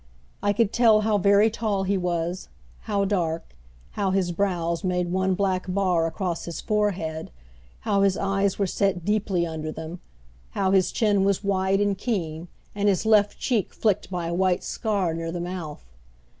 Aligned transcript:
I 0.41 0.51
could 0.51 0.73
tell 0.73 1.01
how 1.01 1.19
very 1.19 1.51
tall 1.51 1.83
he 1.83 1.95
was, 1.95 2.49
how 2.89 3.05
dark, 3.05 3.53
how 3.91 4.09
his 4.09 4.31
brows 4.31 4.83
made 4.83 5.11
one 5.11 5.35
black 5.35 5.65
bar 5.71 6.07
across 6.07 6.45
his 6.45 6.59
forehead, 6.59 7.29
how 7.81 8.01
his 8.01 8.17
eyes 8.17 8.57
were 8.57 8.65
set 8.65 9.05
deeply 9.05 9.45
under 9.45 9.71
them, 9.71 9.99
how 10.57 10.71
his 10.71 10.91
chin 10.91 11.23
was 11.23 11.43
wide 11.43 11.79
and 11.79 11.95
keen 11.99 12.47
and 12.73 12.89
his 12.89 13.05
left 13.05 13.37
cheek 13.37 13.75
flicked 13.75 14.09
by 14.09 14.25
a 14.25 14.33
white 14.33 14.63
scar 14.63 15.13
near 15.13 15.31
the 15.31 15.39
mouth. 15.39 15.85